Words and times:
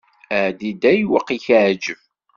Ɛeddi-d 0.43 0.83
ayweq 0.91 1.27
i 1.31 1.37
ak-iɛǧeb. 1.39 2.01